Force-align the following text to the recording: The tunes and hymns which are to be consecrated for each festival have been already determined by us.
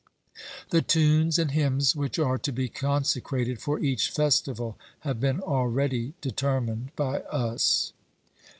The 0.71 0.81
tunes 0.81 1.37
and 1.37 1.51
hymns 1.51 1.95
which 1.95 2.17
are 2.17 2.39
to 2.39 2.51
be 2.51 2.69
consecrated 2.69 3.61
for 3.61 3.77
each 3.79 4.09
festival 4.09 4.75
have 5.01 5.19
been 5.19 5.39
already 5.41 6.15
determined 6.21 6.89
by 6.95 7.19
us. 7.19 7.93